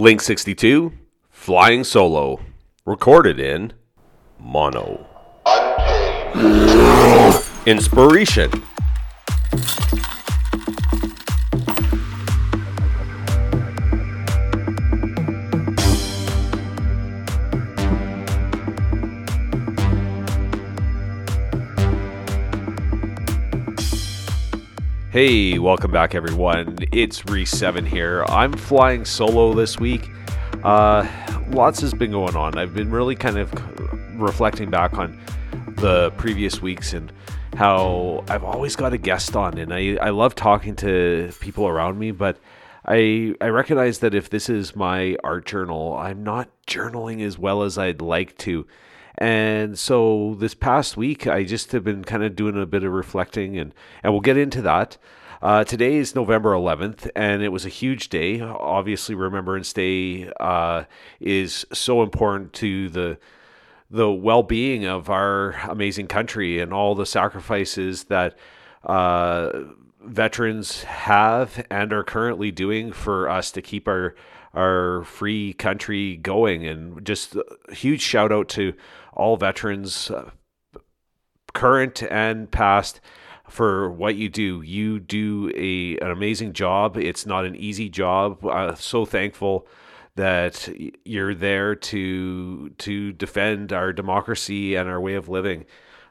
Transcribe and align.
Link 0.00 0.22
62, 0.22 0.94
Flying 1.28 1.84
Solo, 1.84 2.40
recorded 2.86 3.38
in 3.38 3.74
mono. 4.38 5.06
Inspiration. 7.66 8.50
Hey, 25.22 25.58
welcome 25.58 25.90
back, 25.90 26.14
everyone. 26.14 26.78
It's 26.92 27.20
Reese7 27.24 27.86
here. 27.86 28.24
I'm 28.26 28.54
flying 28.54 29.04
solo 29.04 29.52
this 29.52 29.78
week. 29.78 30.08
Uh, 30.64 31.06
lots 31.50 31.82
has 31.82 31.92
been 31.92 32.12
going 32.12 32.36
on. 32.36 32.56
I've 32.56 32.72
been 32.72 32.90
really 32.90 33.16
kind 33.16 33.36
of 33.36 33.52
reflecting 34.18 34.70
back 34.70 34.94
on 34.94 35.22
the 35.76 36.10
previous 36.12 36.62
weeks 36.62 36.94
and 36.94 37.12
how 37.54 38.24
I've 38.30 38.44
always 38.44 38.76
got 38.76 38.94
a 38.94 38.96
guest 38.96 39.36
on, 39.36 39.58
and 39.58 39.74
I, 39.74 39.98
I 40.00 40.08
love 40.08 40.34
talking 40.34 40.74
to 40.76 41.30
people 41.38 41.68
around 41.68 41.98
me, 41.98 42.12
but 42.12 42.38
I 42.86 43.34
I 43.42 43.48
recognize 43.48 43.98
that 43.98 44.14
if 44.14 44.30
this 44.30 44.48
is 44.48 44.74
my 44.74 45.18
art 45.22 45.44
journal, 45.44 45.98
I'm 45.98 46.24
not 46.24 46.48
journaling 46.66 47.20
as 47.20 47.38
well 47.38 47.62
as 47.62 47.76
I'd 47.76 48.00
like 48.00 48.38
to. 48.38 48.66
And 49.20 49.78
so 49.78 50.34
this 50.38 50.54
past 50.54 50.96
week, 50.96 51.26
I 51.26 51.44
just 51.44 51.72
have 51.72 51.84
been 51.84 52.04
kind 52.04 52.24
of 52.24 52.34
doing 52.34 52.60
a 52.60 52.64
bit 52.64 52.84
of 52.84 52.92
reflecting, 52.92 53.58
and, 53.58 53.74
and 54.02 54.14
we'll 54.14 54.22
get 54.22 54.38
into 54.38 54.62
that. 54.62 54.96
Uh, 55.42 55.64
today 55.64 55.96
is 55.96 56.14
November 56.14 56.52
11th, 56.52 57.08
and 57.14 57.42
it 57.42 57.50
was 57.50 57.66
a 57.66 57.70
huge 57.70 58.08
day. 58.08 58.40
Obviously, 58.40 59.14
Remembrance 59.14 59.72
Day 59.72 60.30
uh, 60.40 60.84
is 61.18 61.66
so 61.72 62.02
important 62.02 62.52
to 62.54 62.88
the 62.88 63.18
the 63.92 64.08
well-being 64.08 64.84
of 64.84 65.10
our 65.10 65.50
amazing 65.68 66.06
country 66.06 66.60
and 66.60 66.72
all 66.72 66.94
the 66.94 67.04
sacrifices 67.04 68.04
that 68.04 68.38
uh, 68.84 69.50
veterans 70.04 70.84
have 70.84 71.66
and 71.70 71.92
are 71.92 72.04
currently 72.04 72.52
doing 72.52 72.92
for 72.92 73.28
us 73.28 73.50
to 73.50 73.60
keep 73.60 73.88
our 73.88 74.14
our 74.54 75.04
free 75.04 75.52
country 75.52 76.16
going. 76.16 76.66
And 76.66 77.04
just 77.04 77.36
a 77.36 77.44
huge 77.74 78.00
shout 78.00 78.32
out 78.32 78.48
to 78.50 78.74
all 79.12 79.36
veterans, 79.36 80.10
uh, 80.10 80.30
current 81.52 82.02
and 82.04 82.50
past, 82.50 83.00
for 83.48 83.90
what 83.90 84.14
you 84.14 84.28
do. 84.28 84.62
You 84.62 85.00
do 85.00 85.50
a 85.56 85.98
an 85.98 86.10
amazing 86.10 86.52
job. 86.52 86.96
It's 86.96 87.26
not 87.26 87.44
an 87.44 87.56
easy 87.56 87.88
job. 87.88 88.44
Uh, 88.44 88.74
so 88.74 89.04
thankful 89.04 89.66
that 90.16 90.68
you're 91.04 91.34
there 91.34 91.74
to 91.74 92.70
to 92.70 93.12
defend 93.12 93.72
our 93.72 93.92
democracy 93.92 94.74
and 94.74 94.88
our 94.88 95.00
way 95.00 95.14
of 95.14 95.28
living. 95.28 95.66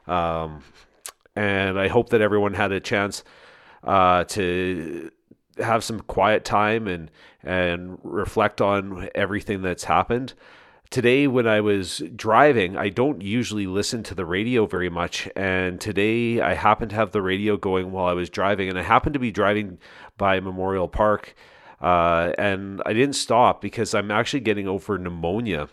Um, 0.06 0.62
and 1.36 1.78
I 1.78 1.88
hope 1.88 2.10
that 2.10 2.20
everyone 2.20 2.54
had 2.54 2.72
a 2.72 2.80
chance 2.80 3.24
uh, 3.84 4.24
to 4.24 5.10
have 5.60 5.84
some 5.84 6.00
quiet 6.00 6.44
time 6.44 6.86
and 6.86 7.10
and 7.42 7.98
reflect 8.02 8.60
on 8.60 9.08
everything 9.14 9.62
that's 9.62 9.84
happened. 9.84 10.34
Today, 10.90 11.28
when 11.28 11.46
I 11.46 11.60
was 11.60 12.02
driving, 12.16 12.76
I 12.76 12.88
don't 12.88 13.22
usually 13.22 13.66
listen 13.66 14.02
to 14.02 14.14
the 14.14 14.26
radio 14.26 14.66
very 14.66 14.90
much. 14.90 15.28
And 15.36 15.80
today, 15.80 16.40
I 16.40 16.54
happened 16.54 16.90
to 16.90 16.96
have 16.96 17.12
the 17.12 17.22
radio 17.22 17.56
going 17.56 17.92
while 17.92 18.06
I 18.06 18.12
was 18.12 18.28
driving. 18.28 18.68
And 18.68 18.76
I 18.76 18.82
happened 18.82 19.14
to 19.14 19.20
be 19.20 19.30
driving 19.30 19.78
by 20.18 20.40
Memorial 20.40 20.88
Park. 20.88 21.36
Uh, 21.80 22.32
and 22.36 22.82
I 22.84 22.92
didn't 22.92 23.14
stop 23.14 23.62
because 23.62 23.94
I'm 23.94 24.10
actually 24.10 24.40
getting 24.40 24.66
over 24.66 24.98
pneumonia. 24.98 25.68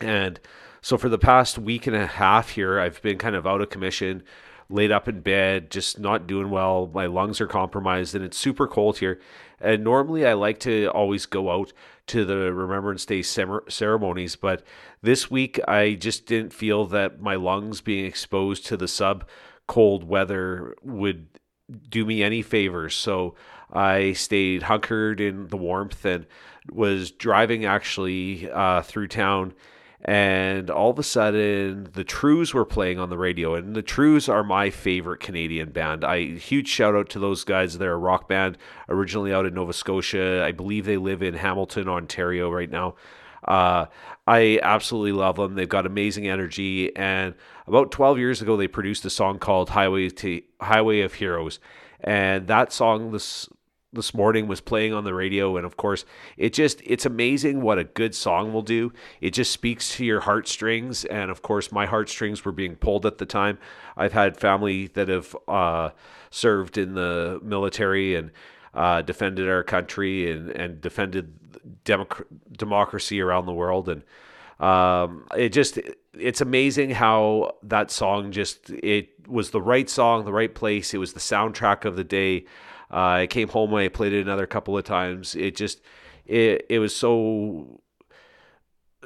And 0.00 0.40
so, 0.80 0.96
for 0.96 1.10
the 1.10 1.18
past 1.18 1.58
week 1.58 1.86
and 1.86 1.94
a 1.94 2.06
half 2.06 2.50
here, 2.50 2.80
I've 2.80 3.02
been 3.02 3.18
kind 3.18 3.36
of 3.36 3.46
out 3.46 3.60
of 3.60 3.68
commission 3.68 4.22
laid 4.70 4.92
up 4.92 5.08
in 5.08 5.20
bed, 5.20 5.70
just 5.70 5.98
not 5.98 6.26
doing 6.26 6.50
well. 6.50 6.90
My 6.92 7.06
lungs 7.06 7.40
are 7.40 7.46
compromised, 7.46 8.14
and 8.14 8.24
it's 8.24 8.36
super 8.36 8.66
cold 8.66 8.98
here. 8.98 9.20
And 9.60 9.82
normally, 9.82 10.26
I 10.26 10.34
like 10.34 10.60
to 10.60 10.86
always 10.88 11.26
go 11.26 11.50
out 11.50 11.72
to 12.08 12.24
the 12.24 12.52
Remembrance 12.52 13.04
Day 13.04 13.22
ceremonies, 13.22 14.36
but 14.36 14.62
this 15.02 15.30
week 15.30 15.60
I 15.68 15.94
just 15.94 16.26
didn't 16.26 16.52
feel 16.52 16.86
that 16.86 17.20
my 17.20 17.34
lungs 17.34 17.80
being 17.80 18.04
exposed 18.04 18.66
to 18.66 18.76
the 18.76 18.88
sub 18.88 19.26
cold 19.66 20.04
weather 20.04 20.74
would 20.82 21.28
do 21.88 22.06
me 22.06 22.22
any 22.22 22.42
favors. 22.42 22.94
So 22.94 23.34
I 23.72 24.12
stayed 24.14 24.64
hunkered 24.64 25.20
in 25.20 25.48
the 25.48 25.56
warmth 25.56 26.04
and 26.04 26.26
was 26.72 27.10
driving 27.10 27.64
actually 27.64 28.50
uh, 28.50 28.82
through 28.82 29.08
town 29.08 29.54
and 30.04 30.70
all 30.70 30.90
of 30.90 30.98
a 30.98 31.02
sudden 31.02 31.88
the 31.92 32.04
Trews 32.04 32.54
were 32.54 32.64
playing 32.64 32.98
on 32.98 33.10
the 33.10 33.18
radio, 33.18 33.54
and 33.54 33.74
the 33.74 33.82
Trews 33.82 34.28
are 34.28 34.44
my 34.44 34.70
favorite 34.70 35.20
Canadian 35.20 35.70
band. 35.70 36.04
I 36.04 36.36
huge 36.36 36.68
shout 36.68 36.94
out 36.94 37.08
to 37.10 37.18
those 37.18 37.44
guys. 37.44 37.78
They're 37.78 37.94
a 37.94 37.98
rock 37.98 38.28
band 38.28 38.58
originally 38.88 39.32
out 39.32 39.46
in 39.46 39.54
Nova 39.54 39.72
Scotia. 39.72 40.44
I 40.44 40.52
believe 40.52 40.86
they 40.86 40.96
live 40.96 41.22
in 41.22 41.34
Hamilton, 41.34 41.88
Ontario 41.88 42.50
right 42.50 42.70
now. 42.70 42.94
Uh, 43.46 43.86
I 44.26 44.60
absolutely 44.62 45.12
love 45.12 45.36
them. 45.36 45.54
They've 45.54 45.68
got 45.68 45.86
amazing 45.86 46.28
energy, 46.28 46.94
and 46.96 47.34
about 47.66 47.90
12 47.90 48.18
years 48.18 48.42
ago, 48.42 48.56
they 48.56 48.68
produced 48.68 49.04
a 49.04 49.10
song 49.10 49.38
called 49.38 49.70
"Highway 49.70 50.10
to 50.10 50.42
Highway 50.60 51.00
of 51.00 51.14
Heroes," 51.14 51.58
and 52.00 52.46
that 52.46 52.72
song, 52.72 53.10
this 53.12 53.48
this 53.98 54.14
morning 54.14 54.46
was 54.46 54.60
playing 54.60 54.94
on 54.94 55.02
the 55.02 55.12
radio 55.12 55.56
and 55.56 55.66
of 55.66 55.76
course 55.76 56.04
it 56.36 56.52
just 56.52 56.80
it's 56.84 57.04
amazing 57.04 57.60
what 57.60 57.78
a 57.78 57.84
good 57.84 58.14
song 58.14 58.52
will 58.52 58.62
do. 58.62 58.92
It 59.20 59.32
just 59.32 59.50
speaks 59.50 59.96
to 59.96 60.04
your 60.04 60.20
heartstrings 60.20 61.04
and 61.04 61.30
of 61.30 61.42
course 61.42 61.72
my 61.72 61.84
heartstrings 61.84 62.44
were 62.44 62.52
being 62.52 62.76
pulled 62.76 63.04
at 63.04 63.18
the 63.18 63.26
time. 63.26 63.58
I've 63.96 64.12
had 64.12 64.36
family 64.36 64.86
that 64.88 65.08
have 65.08 65.36
uh, 65.48 65.90
served 66.30 66.78
in 66.78 66.94
the 66.94 67.40
military 67.42 68.14
and 68.14 68.30
uh, 68.72 69.02
defended 69.02 69.48
our 69.48 69.64
country 69.64 70.30
and, 70.30 70.50
and 70.50 70.80
defended 70.80 71.34
democ- 71.84 72.24
democracy 72.56 73.20
around 73.20 73.46
the 73.46 73.52
world 73.52 73.88
and 73.88 74.04
um, 74.60 75.26
it 75.36 75.50
just 75.50 75.78
it's 76.14 76.40
amazing 76.40 76.90
how 76.90 77.56
that 77.62 77.90
song 77.90 78.32
just 78.32 78.70
it 78.70 79.10
was 79.28 79.50
the 79.50 79.60
right 79.60 79.88
song 79.88 80.24
the 80.24 80.32
right 80.32 80.54
place. 80.54 80.94
It 80.94 80.98
was 80.98 81.12
the 81.12 81.20
soundtrack 81.20 81.84
of 81.84 81.96
the 81.96 82.04
day 82.04 82.44
uh, 82.90 82.96
I 82.96 83.26
came 83.28 83.48
home 83.48 83.72
and 83.72 83.82
I 83.82 83.88
played 83.88 84.12
it 84.12 84.22
another 84.22 84.46
couple 84.46 84.76
of 84.76 84.84
times. 84.84 85.34
It 85.34 85.56
just 85.56 85.80
it 86.26 86.66
it 86.68 86.78
was 86.78 86.94
so 86.94 87.80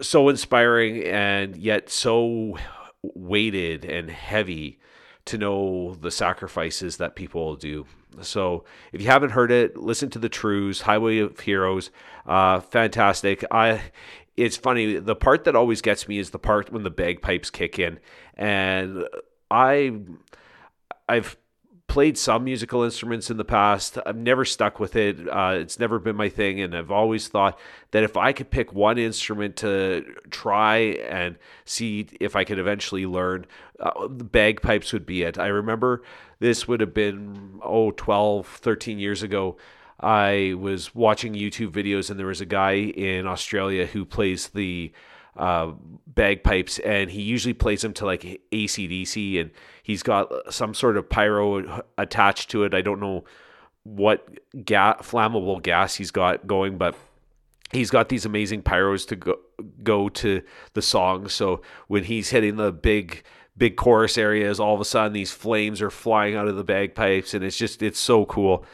so 0.01 0.29
inspiring 0.29 1.05
and 1.05 1.57
yet 1.57 1.91
so 1.91 2.59
weighted 3.03 3.85
and 3.85 4.11
heavy 4.11 4.79
to 5.25 5.39
know 5.39 5.95
the 5.95 6.11
sacrifices 6.11 6.97
that 6.97 7.15
people 7.15 7.57
do. 7.57 7.87
So 8.21 8.65
if 8.93 9.01
you 9.01 9.07
haven't 9.07 9.31
heard 9.31 9.51
it, 9.51 9.77
listen 9.77 10.11
to 10.11 10.19
the 10.19 10.29
Trews, 10.29 10.83
Highway 10.83 11.19
of 11.19 11.39
Heroes. 11.41 11.91
Uh, 12.27 12.61
fantastic. 12.61 13.45
I 13.51 13.83
it's 14.37 14.57
funny, 14.57 14.97
the 14.97 15.15
part 15.15 15.45
that 15.45 15.55
always 15.55 15.83
gets 15.83 16.09
me 16.09 16.19
is 16.19 16.31
the 16.31 16.39
part 16.39 16.73
when 16.73 16.83
the 16.85 16.91
bagpipes 16.91 17.51
kick 17.51 17.79
in. 17.79 17.99
And 18.35 19.07
I 19.51 19.93
I've 21.09 21.37
played 21.93 22.17
some 22.17 22.43
musical 22.43 22.83
instruments 22.85 23.31
in 23.31 23.37
the 23.37 23.45
past. 23.45 23.99
I've 24.07 24.17
never 24.17 24.47
stuck 24.47 24.81
with 24.81 24.97
it. 24.97 25.29
Uh, 25.29 25.57
it's 25.59 25.79
never 25.79 25.99
been 25.99 26.17
my 26.17 26.31
thing, 26.31 26.59
and 26.59 26.75
I've 26.75 26.91
always 26.91 27.29
thought 27.29 27.59
that 27.91 28.03
if 28.03 28.17
I 28.17 28.33
could 28.33 28.51
pick 28.51 28.73
one 28.73 28.97
instrument 28.97 29.57
to 29.57 30.03
try 30.31 30.77
and 31.07 31.37
see 31.67 32.09
if 32.19 32.35
I 32.35 32.45
could 32.45 32.59
eventually 32.59 33.05
learn, 33.05 33.45
uh, 33.79 34.09
the 34.09 34.25
bagpipes 34.25 34.95
would 34.95 35.05
be 35.05 35.23
it. 35.23 35.39
I 35.39 35.49
remember 35.49 36.03
this 36.39 36.67
would 36.67 36.81
have 36.81 36.95
been 36.95 37.61
oh 37.63 37.91
12, 37.91 38.47
13 38.47 38.99
years 38.99 39.23
ago. 39.23 39.59
I 40.01 40.55
was 40.59 40.95
watching 40.95 41.35
YouTube 41.35 41.73
videos, 41.73 42.09
and 42.09 42.19
there 42.19 42.27
was 42.27 42.41
a 42.41 42.47
guy 42.47 42.73
in 42.73 43.27
Australia 43.27 43.85
who 43.85 44.07
plays 44.07 44.49
the 44.49 44.93
uh, 45.37 45.73
bagpipes, 46.07 46.79
and 46.81 47.11
he 47.11 47.23
usually 47.23 47.55
plays 47.55 47.83
them 47.83 47.93
to 47.95 48.07
like 48.07 48.41
ACDC, 48.53 49.41
and 49.41 49.51
he's 49.83 50.03
got 50.03 50.31
some 50.53 50.75
sort 50.75 50.97
of 50.97 51.09
pyro 51.09 51.83
attached 51.99 52.51
to 52.51 52.65
it. 52.65 52.75
I 52.75 52.83
don't 52.83 53.01
know 53.01 53.25
what 53.85 54.29
ga- 54.65 54.99
flammable 54.99 55.63
gas 55.63 55.95
he's 55.97 56.11
got 56.11 56.47
going, 56.47 56.79
but 56.79 56.95
he's 57.73 57.91
got 57.91 58.09
these 58.09 58.25
amazing 58.25 58.63
pyros 58.63 59.07
to 59.09 59.17
go, 59.17 59.39
go 59.83 60.09
to 60.09 60.43
the 60.75 60.83
song. 60.83 61.29
So 61.29 61.63
when 61.89 62.05
he's 62.05 62.31
hitting 62.31 62.57
the 62.57 62.73
big 62.73 63.23
big 63.57 63.77
chorus 63.77 64.17
areas, 64.17 64.59
all 64.61 64.75
of 64.75 64.81
a 64.81 64.85
sudden 64.85 65.13
these 65.13 65.31
flames 65.31 65.83
are 65.83 65.91
flying 65.91 66.35
out 66.35 66.49
of 66.49 66.57
the 66.57 66.65
bagpipes, 66.65 67.35
and 67.35 67.45
it's 67.45 67.57
just 67.57 67.83
it's 67.83 67.99
so 67.99 68.25
cool. 68.27 68.65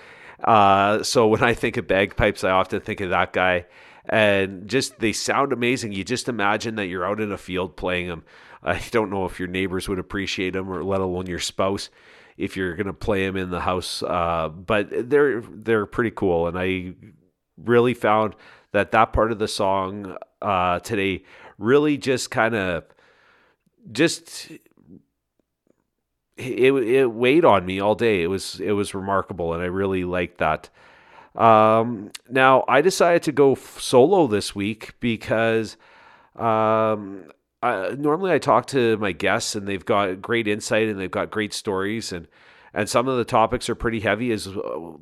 Uh, 0.43 1.03
so 1.03 1.27
when 1.27 1.43
I 1.43 1.55
think 1.55 1.77
of 1.77 1.87
bagpipes, 1.87 2.45
I 2.45 2.51
often 2.51 2.81
think 2.81 3.01
of 3.01 3.11
that 3.11 3.33
guy 3.33 3.67
and 4.09 4.69
just 4.69 4.99
they 4.99 5.13
sound 5.13 5.53
amazing. 5.53 5.93
You 5.93 6.05
just 6.05 6.29
imagine 6.29 6.77
that 6.77 6.87
you're 6.87 7.07
out 7.07 7.21
in 7.21 7.33
a 7.33 7.39
field 7.39 7.77
playing 7.77 8.09
them. 8.09 8.25
I 8.63 8.81
don't 8.91 9.11
know 9.11 9.25
if 9.25 9.39
your 9.39 9.49
neighbors 9.49 9.89
would 9.89 9.99
appreciate 9.99 10.55
them, 10.55 10.71
or 10.71 10.83
let 10.83 11.01
alone 11.01 11.27
your 11.27 11.39
spouse, 11.39 11.91
if 12.37 12.57
you're 12.57 12.75
gonna 12.75 12.93
play 12.93 13.27
them 13.27 13.37
in 13.37 13.51
the 13.51 13.61
house. 13.61 14.03
Uh, 14.03 14.49
but 14.49 15.11
they're 15.11 15.41
they're 15.43 15.87
pretty 15.87 16.11
cool, 16.11 16.49
and 16.49 16.59
I 16.59 16.95
really 17.57 17.95
found 17.95 18.35
that 18.73 18.93
that 18.93 19.13
part 19.13 19.33
of 19.33 19.39
the 19.39 19.49
song 19.49 20.17
uh, 20.43 20.79
today 20.81 21.25
really 21.59 21.97
just 21.97 22.31
kind 22.31 22.55
of 22.55 22.85
just 23.91 24.51
it 26.37 26.73
it 26.73 27.13
weighed 27.13 27.45
on 27.45 27.67
me 27.67 27.81
all 27.81 27.95
day. 27.95 28.23
It 28.23 28.29
was 28.29 28.61
it 28.61 28.73
was 28.73 28.95
remarkable, 28.95 29.53
and 29.55 29.63
I 29.63 29.67
really 29.67 30.05
liked 30.05 30.39
that. 30.39 30.71
Um, 31.38 32.11
now 32.29 32.64
I 32.67 32.81
decided 32.81 33.23
to 33.25 33.32
go 33.32 33.55
solo 33.55 34.26
this 34.26 34.55
week 34.55 34.94
because 34.99 35.76
um, 36.35 37.31
I, 37.62 37.94
normally 37.96 38.32
I 38.32 38.38
talk 38.38 38.67
to 38.67 38.96
my 38.99 39.12
guests 39.12 39.55
and 39.55 39.67
they've 39.67 39.85
got 39.85 40.20
great 40.20 40.49
insight 40.49 40.88
and 40.88 40.99
they've 40.99 41.11
got 41.11 41.31
great 41.31 41.55
stories 41.55 42.12
and 42.12 42.26
and 42.75 42.88
some 42.88 43.08
of 43.08 43.17
the 43.17 43.25
topics 43.25 43.70
are 43.70 43.75
pretty 43.75 44.00
heavy. 44.00 44.31
As 44.31 44.46
uh, 44.46 44.52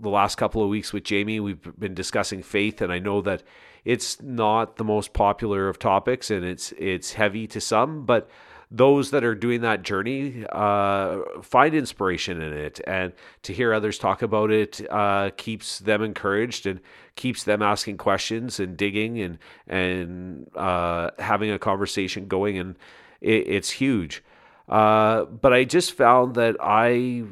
the 0.00 0.08
last 0.08 0.36
couple 0.36 0.62
of 0.62 0.68
weeks 0.68 0.92
with 0.92 1.02
Jamie, 1.02 1.40
we've 1.40 1.58
been 1.78 1.94
discussing 1.94 2.42
faith, 2.42 2.80
and 2.80 2.92
I 2.92 3.00
know 3.00 3.20
that 3.22 3.42
it's 3.84 4.22
not 4.22 4.76
the 4.76 4.84
most 4.84 5.12
popular 5.12 5.68
of 5.68 5.78
topics 5.78 6.30
and 6.30 6.44
it's 6.44 6.72
it's 6.72 7.14
heavy 7.14 7.46
to 7.48 7.60
some, 7.60 8.04
but 8.04 8.28
those 8.70 9.12
that 9.12 9.22
are 9.22 9.34
doing 9.34 9.60
that 9.60 9.82
journey 9.82 10.44
uh, 10.50 11.20
find 11.42 11.74
inspiration 11.74 12.42
in 12.42 12.52
it, 12.52 12.80
and 12.86 13.12
to 13.42 13.52
hear 13.52 13.72
others 13.72 13.98
talk 13.98 14.22
about 14.22 14.50
it 14.50 14.80
uh, 14.90 15.30
keeps 15.36 15.78
them 15.78 16.02
encouraged 16.02 16.66
and 16.66 16.80
keeps 17.14 17.44
them 17.44 17.62
asking 17.62 17.96
questions 17.96 18.58
and 18.58 18.76
digging 18.76 19.20
and 19.20 19.38
and 19.68 20.50
uh, 20.56 21.10
having 21.18 21.50
a 21.50 21.58
conversation 21.58 22.26
going, 22.26 22.58
and 22.58 22.76
it, 23.20 23.46
it's 23.48 23.70
huge. 23.70 24.24
Uh, 24.69 25.24
but 25.24 25.52
I 25.52 25.62
just 25.64 25.92
found 25.92 26.34
that 26.34 26.56
I 26.60 27.22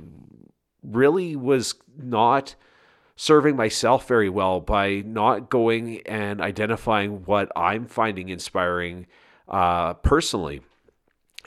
really 0.85 1.35
was 1.35 1.75
not 1.97 2.55
serving 3.17 3.57
myself 3.57 4.07
very 4.07 4.29
well 4.29 4.61
by 4.61 5.03
not 5.07 5.51
going 5.51 6.01
and 6.07 6.41
identifying 6.41 7.25
what 7.25 7.51
I'm 7.57 7.87
finding 7.87 8.29
inspiring 8.29 9.07
uh, 9.49 9.95
personally 9.95 10.63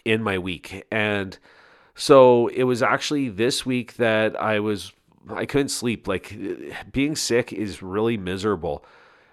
in 0.07 0.23
my 0.23 0.37
week. 0.37 0.85
And 0.89 1.37
so 1.93 2.47
it 2.47 2.63
was 2.63 2.81
actually 2.81 3.27
this 3.27 3.65
week 3.65 3.95
that 3.97 4.39
I 4.41 4.59
was 4.59 4.93
I 5.29 5.45
couldn't 5.45 5.69
sleep. 5.69 6.07
Like 6.07 6.35
being 6.91 7.15
sick 7.15 7.51
is 7.51 7.83
really 7.83 8.17
miserable. 8.17 8.85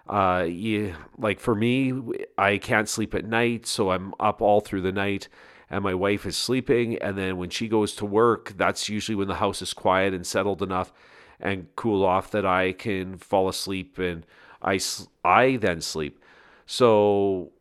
Uh, 0.08 0.44
you 0.48 0.94
like 1.16 1.38
for 1.38 1.54
me, 1.54 1.94
I 2.36 2.58
can't 2.58 2.88
sleep 2.88 3.14
at 3.14 3.24
night, 3.24 3.66
so 3.66 3.90
I'm 3.90 4.12
up 4.18 4.42
all 4.42 4.60
through 4.60 4.82
the 4.82 4.92
night, 4.92 5.28
and 5.70 5.84
my 5.84 5.94
wife 5.94 6.26
is 6.26 6.36
sleeping. 6.36 6.98
And 6.98 7.16
then 7.16 7.36
when 7.36 7.50
she 7.50 7.68
goes 7.68 7.94
to 7.96 8.04
work, 8.04 8.54
that's 8.56 8.88
usually 8.88 9.14
when 9.14 9.28
the 9.28 9.36
house 9.36 9.62
is 9.62 9.72
quiet 9.72 10.12
and 10.12 10.26
settled 10.26 10.60
enough 10.60 10.92
and 11.40 11.68
cool 11.76 12.04
off 12.04 12.30
that 12.32 12.44
I 12.44 12.72
can 12.72 13.16
fall 13.16 13.48
asleep, 13.48 13.98
and 13.98 14.26
I 14.60 14.80
I 15.24 15.56
then 15.56 15.80
sleep. 15.80 16.18
So 16.66 17.52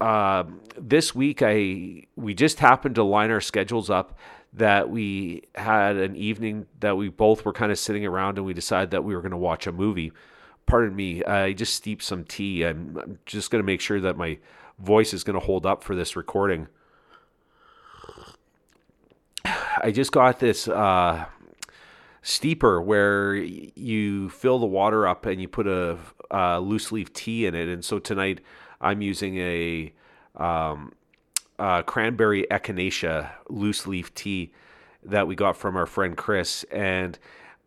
uh, 0.00 0.44
this 0.78 1.14
week 1.14 1.42
I 1.42 2.06
we 2.16 2.34
just 2.34 2.60
happened 2.60 2.96
to 2.96 3.02
line 3.02 3.30
our 3.30 3.40
schedules 3.40 3.90
up 3.90 4.18
that 4.52 4.88
we 4.88 5.42
had 5.54 5.96
an 5.96 6.16
evening 6.16 6.66
that 6.80 6.96
we 6.96 7.08
both 7.08 7.44
were 7.44 7.52
kind 7.52 7.70
of 7.70 7.78
sitting 7.78 8.06
around 8.06 8.38
and 8.38 8.46
we 8.46 8.54
decided 8.54 8.90
that 8.90 9.04
we 9.04 9.14
were 9.14 9.20
going 9.20 9.30
to 9.30 9.36
watch 9.36 9.66
a 9.66 9.72
movie. 9.72 10.12
Pardon 10.64 10.96
me, 10.96 11.22
I 11.24 11.52
just 11.52 11.74
steeped 11.74 12.02
some 12.02 12.24
tea. 12.24 12.64
I'm, 12.64 12.98
I'm 13.00 13.18
just 13.26 13.50
going 13.50 13.62
to 13.62 13.66
make 13.66 13.80
sure 13.80 14.00
that 14.00 14.16
my 14.16 14.38
voice 14.78 15.14
is 15.14 15.24
going 15.24 15.38
to 15.38 15.44
hold 15.44 15.66
up 15.66 15.84
for 15.84 15.94
this 15.94 16.16
recording. 16.16 16.68
I 19.44 19.90
just 19.92 20.10
got 20.10 20.40
this 20.40 20.66
uh, 20.66 21.26
steeper 22.22 22.80
where 22.80 23.34
you 23.34 24.30
fill 24.30 24.58
the 24.58 24.66
water 24.66 25.06
up 25.06 25.26
and 25.26 25.40
you 25.40 25.48
put 25.48 25.66
a, 25.66 25.98
a 26.30 26.60
loose 26.60 26.90
leaf 26.90 27.12
tea 27.12 27.46
in 27.46 27.54
it, 27.54 27.68
and 27.68 27.84
so 27.84 27.98
tonight 27.98 28.40
I'm 28.80 29.02
using 29.02 29.36
a 29.38 29.92
um, 30.34 30.92
uh, 31.58 31.82
cranberry 31.82 32.46
echinacea 32.50 33.30
loose 33.48 33.86
leaf 33.86 34.14
tea 34.14 34.52
that 35.02 35.26
we 35.26 35.34
got 35.34 35.56
from 35.56 35.76
our 35.76 35.86
friend 35.86 36.16
Chris. 36.16 36.64
And 36.70 37.18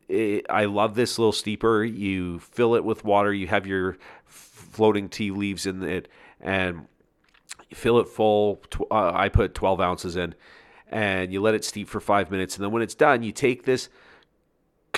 it, 0.08 0.46
I 0.50 0.66
love 0.66 0.96
this 0.96 1.18
little 1.18 1.32
steeper. 1.32 1.84
You 1.84 2.40
fill 2.40 2.76
it 2.76 2.84
with 2.84 3.04
water, 3.04 3.34
you 3.34 3.48
have 3.48 3.66
your 3.66 3.98
floating 4.26 5.10
tea 5.10 5.32
leaves 5.32 5.66
in 5.66 5.84
it, 5.84 6.08
and 6.40 6.88
you 7.70 7.76
fill 7.76 8.00
it 8.00 8.08
full. 8.08 8.58
Tw- 8.70 8.92
uh, 8.92 9.12
I 9.14 9.30
put 9.30 9.54
12 9.54 9.80
ounces 9.80 10.16
in, 10.16 10.36
and 10.90 11.32
you 11.32 11.42
let 11.42 11.56
it 11.56 11.66
steep 11.66 11.88
for 11.88 12.00
five 12.00 12.32
minutes. 12.32 12.56
And 12.56 12.64
then 12.64 12.72
when 12.72 12.82
it's 12.82 12.96
done, 12.96 13.24
you 13.24 13.32
take 13.32 13.64
this 13.64 13.90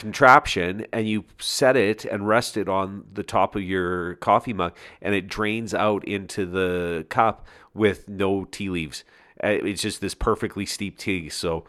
contraption 0.02 0.84
and 0.92 1.08
you 1.08 1.24
set 1.38 1.78
it 1.78 2.06
and 2.06 2.28
rest 2.28 2.58
it 2.58 2.68
on 2.68 3.06
the 3.14 3.22
top 3.22 3.56
of 3.56 3.62
your 3.62 4.16
coffee 4.16 4.52
mug 4.52 4.76
and 5.00 5.14
it 5.14 5.28
drains 5.28 5.76
out 5.76 6.04
into 6.06 6.44
the 6.44 7.06
cup 7.10 7.46
with 7.76 8.10
no 8.10 8.46
tea 8.46 8.68
leaves. 8.68 9.04
Uh, 9.44 9.50
it's 9.50 9.84
just 9.84 10.02
this 10.02 10.16
perfectly 10.16 10.66
steep 10.66 10.98
tea. 10.98 11.30
So 11.30 11.66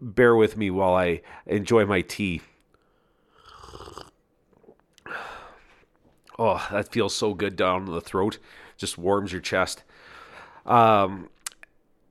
bear 0.00 0.34
with 0.34 0.56
me 0.56 0.68
while 0.68 0.94
I 0.94 1.22
enjoy 1.46 1.86
my 1.86 2.02
tea. 2.02 2.42
Oh, 6.38 6.68
that 6.70 6.92
feels 6.92 7.14
so 7.14 7.32
good 7.32 7.56
down 7.56 7.86
the 7.86 7.98
throat. 7.98 8.36
Just 8.76 8.98
warms 8.98 9.32
your 9.32 9.40
chest. 9.40 9.84
Um, 10.66 11.30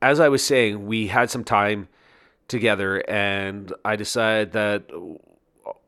as 0.02 0.18
I 0.18 0.28
was 0.28 0.44
saying, 0.44 0.84
we 0.84 1.06
had 1.06 1.30
some 1.30 1.44
time 1.44 1.86
together, 2.48 3.08
and 3.08 3.72
I 3.84 3.94
decided 3.94 4.50
that 4.50 4.90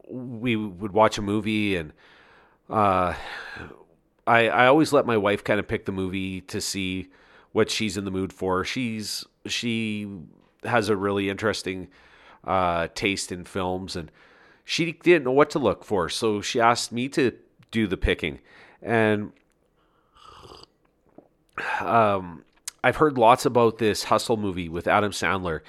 we 0.09 0.57
would 0.57 0.93
watch 0.93 1.19
a 1.19 1.23
movie 1.23 1.77
and 1.77 1.93
uh, 2.71 3.15
I 4.27 4.49
I 4.49 4.67
always 4.67 4.93
let 4.93 5.07
my 5.07 5.17
wife 5.17 5.45
kind 5.45 5.59
of 5.61 5.69
pick 5.69 5.87
the 5.87 5.93
movie 5.93 6.41
to 6.43 6.61
see 6.61 7.09
what 7.53 7.71
she's 7.71 7.97
in 7.97 8.05
the 8.05 8.11
mood 8.11 8.33
for. 8.33 8.65
She's 8.65 9.25
she 9.47 10.07
has 10.65 10.89
a 10.89 10.97
really 10.97 11.31
interesting 11.31 11.89
uh, 12.45 12.89
taste 12.95 13.33
in 13.33 13.45
films 13.45 13.97
and 13.97 14.11
she 14.65 14.93
didn't 14.93 15.25
know 15.25 15.33
what 15.33 15.49
to 15.51 15.59
look 15.59 15.83
for, 15.83 16.11
so 16.11 16.43
she 16.43 16.61
asked 16.61 16.93
me 16.93 17.09
to 17.09 17.33
do 17.71 17.87
the 17.87 17.97
picking. 17.97 18.41
And 18.83 19.33
um, 21.81 22.45
I've 22.85 22.97
heard 22.97 23.17
lots 23.17 23.47
about 23.47 23.79
this 23.79 24.05
Hustle 24.05 24.37
movie 24.37 24.69
with 24.69 24.87
Adam 24.87 25.11
Sandler 25.11 25.61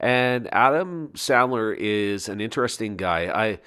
and 0.00 0.52
Adam 0.52 1.10
Sandler 1.14 1.76
is 1.76 2.28
an 2.28 2.40
interesting 2.40 2.96
guy. 2.96 3.26
I 3.26 3.58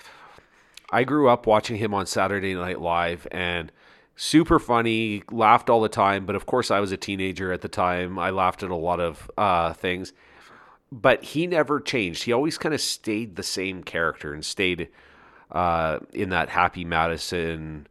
I 0.91 1.03
grew 1.03 1.29
up 1.29 1.45
watching 1.45 1.77
him 1.77 1.93
on 1.93 2.05
Saturday 2.05 2.55
Night 2.55 2.81
Live 2.81 3.27
and 3.31 3.71
super 4.15 4.59
funny, 4.59 5.23
laughed 5.31 5.69
all 5.69 5.81
the 5.81 5.89
time. 5.89 6.25
But 6.25 6.35
of 6.35 6.45
course, 6.45 6.71
I 6.71 6.79
was 6.79 6.91
a 6.91 6.97
teenager 6.97 7.53
at 7.53 7.61
the 7.61 7.67
time. 7.67 8.19
I 8.19 8.31
laughed 8.31 8.63
at 8.63 8.69
a 8.69 8.75
lot 8.75 8.99
of 8.99 9.31
uh, 9.37 9.73
things. 9.73 10.13
But 10.91 11.23
he 11.23 11.47
never 11.47 11.79
changed. 11.79 12.23
He 12.23 12.33
always 12.33 12.57
kind 12.57 12.73
of 12.73 12.81
stayed 12.81 13.35
the 13.35 13.43
same 13.43 13.83
character 13.83 14.33
and 14.33 14.43
stayed 14.43 14.89
uh, 15.51 15.99
in 16.11 16.29
that 16.29 16.49
Happy 16.49 16.83
Madison 16.83 17.87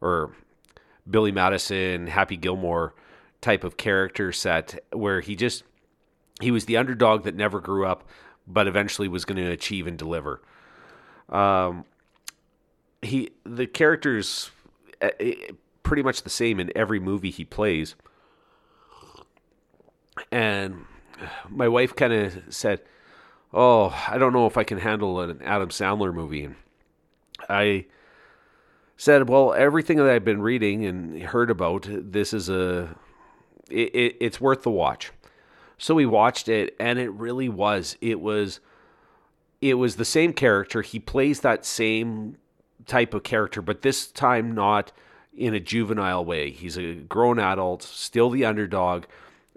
or 0.00 0.34
Billy 1.08 1.32
Madison, 1.32 2.08
Happy 2.08 2.36
Gilmore 2.36 2.94
type 3.40 3.64
of 3.64 3.76
character 3.76 4.32
set 4.32 4.84
where 4.92 5.20
he 5.20 5.36
just 5.36 5.64
he 6.40 6.50
was 6.50 6.64
the 6.64 6.76
underdog 6.76 7.24
that 7.24 7.34
never 7.34 7.60
grew 7.60 7.86
up, 7.86 8.08
but 8.46 8.66
eventually 8.66 9.08
was 9.08 9.24
going 9.24 9.36
to 9.36 9.50
achieve 9.50 9.86
and 9.86 9.98
deliver. 9.98 10.40
Um, 11.28 11.84
he 13.00 13.30
the 13.44 13.66
characters 13.66 14.50
eh, 15.00 15.10
eh, 15.18 15.34
pretty 15.82 16.02
much 16.02 16.22
the 16.22 16.30
same 16.30 16.60
in 16.60 16.70
every 16.76 17.00
movie 17.00 17.30
he 17.30 17.44
plays, 17.44 17.94
and 20.30 20.84
my 21.48 21.68
wife 21.68 21.94
kind 21.94 22.12
of 22.12 22.42
said, 22.50 22.82
"Oh, 23.52 23.94
I 24.08 24.18
don't 24.18 24.32
know 24.32 24.46
if 24.46 24.56
I 24.56 24.64
can 24.64 24.78
handle 24.78 25.20
an 25.20 25.40
Adam 25.42 25.70
Sandler 25.70 26.14
movie." 26.14 26.44
And 26.44 26.56
I 27.48 27.86
said, 28.96 29.28
"Well, 29.28 29.52
everything 29.54 29.96
that 29.98 30.08
I've 30.08 30.24
been 30.24 30.42
reading 30.42 30.84
and 30.84 31.22
heard 31.22 31.50
about, 31.50 31.86
this 31.88 32.32
is 32.32 32.48
a 32.48 32.96
it, 33.70 33.94
it, 33.94 34.16
it's 34.20 34.40
worth 34.40 34.62
the 34.62 34.70
watch." 34.70 35.12
So 35.82 35.96
we 35.96 36.06
watched 36.06 36.48
it 36.48 36.76
and 36.78 37.00
it 37.00 37.10
really 37.10 37.48
was. 37.48 37.96
It 38.00 38.20
was 38.20 38.60
it 39.60 39.74
was 39.74 39.96
the 39.96 40.04
same 40.04 40.32
character. 40.32 40.80
He 40.80 41.00
plays 41.00 41.40
that 41.40 41.66
same 41.66 42.36
type 42.86 43.14
of 43.14 43.24
character, 43.24 43.60
but 43.60 43.82
this 43.82 44.06
time 44.06 44.54
not 44.54 44.92
in 45.36 45.54
a 45.54 45.60
juvenile 45.60 46.24
way. 46.24 46.50
He's 46.50 46.78
a 46.78 46.94
grown 46.94 47.40
adult, 47.40 47.82
still 47.82 48.30
the 48.30 48.44
underdog, 48.44 49.06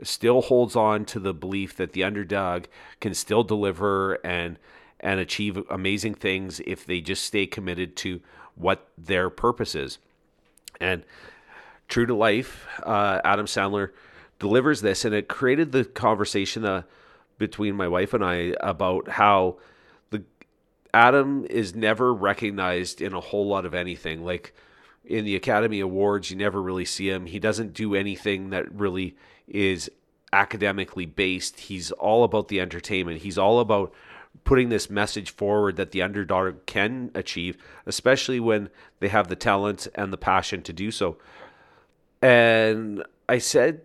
still 0.01 0.41
holds 0.41 0.75
on 0.75 1.05
to 1.05 1.20
the 1.20 1.34
belief 1.34 1.75
that 1.75 1.94
the 1.94 2.03
underdog 2.03 2.65
can 3.00 3.13
still 3.13 3.44
deliver 3.44 4.15
and 4.25 4.58
and 5.00 5.20
achieve 5.20 5.63
amazing 5.70 6.15
things 6.15 6.60
if 6.65 6.88
they 6.88 7.01
just 7.01 7.24
stay 7.24 7.46
committed 7.46 7.96
to 7.98 8.20
what 8.55 8.88
their 8.98 9.29
purpose 9.29 9.75
is. 9.75 10.00
And 10.82 11.03
true 11.88 12.08
to 12.08 12.15
life, 12.15 12.65
uh, 12.82 13.22
Adam 13.24 13.46
Sandler 13.46 13.91
delivers 14.39 14.82
this, 14.82 15.06
and 15.06 15.13
it 15.15 15.27
created 15.27 15.72
the 15.72 15.86
conversation 15.86 16.65
uh, 16.65 16.84
between 17.38 17.75
my 17.75 17.88
wife 17.88 18.13
and 18.13 18.24
I 18.24 18.54
about 18.60 19.10
how 19.10 19.58
the 20.10 20.24
Adam 20.94 21.46
is 21.50 21.75
never 21.75 22.13
recognized 22.13 23.01
in 23.01 23.13
a 23.13 23.20
whole 23.20 23.48
lot 23.48 23.65
of 23.65 23.74
anything. 23.74 24.24
Like 24.24 24.54
in 25.04 25.25
the 25.25 25.36
Academy 25.36 25.80
Awards, 25.80 26.32
you 26.32 26.38
never 26.38 26.62
really 26.62 26.86
see 26.86 27.10
him. 27.10 27.25
He 27.25 27.39
doesn't 27.39 27.74
do 27.74 27.96
anything 27.96 28.50
that 28.50 28.72
really 28.72 29.15
is 29.48 29.89
academically 30.34 31.06
based. 31.06 31.62
He's 31.62 31.92
all 31.92 32.24
about 32.24 32.48
the 32.48 32.60
entertainment. 32.60 33.22
He's 33.22 33.38
all 33.38 33.60
about 33.60 33.94
putting 34.44 34.70
this 34.70 34.89
message 34.89 35.32
forward 35.32 35.77
that 35.77 35.92
the 35.92 36.01
underdog 36.01 36.65
can 36.65 37.10
achieve, 37.15 37.58
especially 37.86 38.39
when 38.39 38.70
they 39.00 39.08
have 39.08 39.27
the 39.27 39.36
talent 39.36 39.88
and 39.96 40.12
the 40.12 40.18
passion 40.18 40.62
to 40.63 40.74
do 40.74 40.92
so. 40.92 41.18
And 42.22 43.04
I 43.30 43.38
said, 43.38 43.82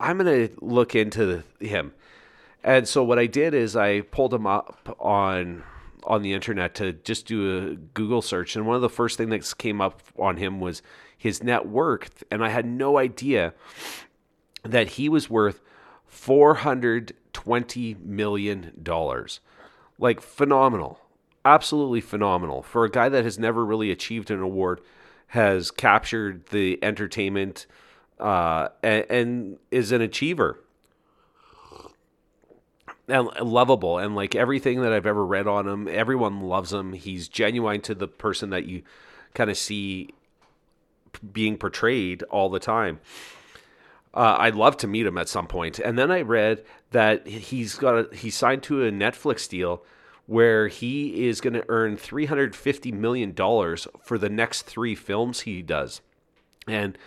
I'm 0.00 0.18
going 0.18 0.48
to 0.48 0.54
look 0.60 0.94
into 0.94 1.42
him. 1.60 1.92
And 2.62 2.86
so 2.86 3.02
what 3.04 3.18
I 3.18 3.26
did 3.26 3.54
is 3.54 3.76
I 3.76 4.02
pulled 4.02 4.34
him 4.34 4.46
up 4.46 4.96
on 4.98 5.64
on 6.04 6.22
the 6.22 6.32
internet 6.32 6.74
to 6.76 6.92
just 6.92 7.26
do 7.26 7.58
a 7.58 7.74
Google 7.74 8.22
search, 8.22 8.56
and 8.56 8.66
one 8.66 8.76
of 8.76 8.82
the 8.82 8.88
first 8.88 9.18
things 9.18 9.30
that 9.30 9.58
came 9.58 9.80
up 9.80 10.00
on 10.18 10.36
him 10.36 10.58
was 10.60 10.80
his 11.16 11.42
net 11.42 11.66
worth, 11.66 12.22
and 12.30 12.42
I 12.42 12.48
had 12.48 12.64
no 12.64 12.96
idea 12.98 13.52
that 14.62 14.90
he 14.90 15.08
was 15.08 15.28
worth 15.28 15.60
four 16.06 16.54
hundred 16.54 17.14
twenty 17.32 17.94
million 18.02 18.72
dollars. 18.82 19.40
Like 19.98 20.20
phenomenal, 20.20 21.00
absolutely 21.44 22.00
phenomenal 22.00 22.62
for 22.62 22.84
a 22.84 22.90
guy 22.90 23.08
that 23.08 23.24
has 23.24 23.38
never 23.38 23.64
really 23.64 23.90
achieved 23.90 24.30
an 24.30 24.40
award, 24.40 24.80
has 25.28 25.70
captured 25.70 26.46
the 26.46 26.78
entertainment, 26.82 27.66
uh, 28.20 28.68
and, 28.82 29.04
and 29.10 29.58
is 29.70 29.92
an 29.92 30.00
achiever 30.00 30.60
and 33.08 33.28
lovable 33.40 33.98
and 33.98 34.14
like 34.14 34.34
everything 34.34 34.82
that 34.82 34.92
I've 34.92 35.06
ever 35.06 35.24
read 35.24 35.46
on 35.46 35.66
him, 35.66 35.88
everyone 35.88 36.42
loves 36.42 36.72
him. 36.72 36.92
He's 36.92 37.28
genuine 37.28 37.80
to 37.82 37.94
the 37.94 38.08
person 38.08 38.50
that 38.50 38.66
you 38.66 38.82
kind 39.34 39.50
of 39.50 39.56
see 39.56 40.10
being 41.32 41.56
portrayed 41.56 42.22
all 42.24 42.48
the 42.48 42.60
time. 42.60 43.00
Uh, 44.14 44.36
I'd 44.38 44.54
love 44.54 44.76
to 44.78 44.86
meet 44.86 45.06
him 45.06 45.18
at 45.18 45.28
some 45.28 45.46
point. 45.46 45.78
And 45.78 45.98
then 45.98 46.10
I 46.10 46.22
read 46.22 46.64
that 46.90 47.26
he's 47.26 47.76
got 47.76 47.94
a, 47.94 48.14
he 48.14 48.30
signed 48.30 48.62
to 48.64 48.84
a 48.84 48.90
Netflix 48.90 49.48
deal 49.48 49.84
where 50.26 50.68
he 50.68 51.26
is 51.26 51.40
going 51.40 51.54
to 51.54 51.64
earn 51.68 51.96
350 51.96 52.92
million 52.92 53.32
dollars 53.32 53.86
for 54.02 54.18
the 54.18 54.28
next 54.28 54.62
3 54.62 54.94
films 54.94 55.40
he 55.40 55.62
does. 55.62 56.00
And 56.66 56.98